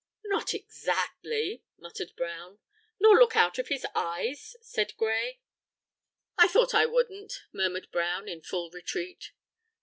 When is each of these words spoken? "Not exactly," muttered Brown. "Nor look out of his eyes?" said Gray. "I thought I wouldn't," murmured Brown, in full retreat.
"Not 0.25 0.55
exactly," 0.55 1.63
muttered 1.77 2.15
Brown. 2.15 2.57
"Nor 2.99 3.19
look 3.19 3.35
out 3.35 3.59
of 3.59 3.67
his 3.67 3.85
eyes?" 3.93 4.55
said 4.59 4.97
Gray. 4.97 5.41
"I 6.39 6.47
thought 6.47 6.73
I 6.73 6.87
wouldn't," 6.87 7.43
murmured 7.53 7.91
Brown, 7.91 8.27
in 8.27 8.41
full 8.41 8.71
retreat. 8.71 9.29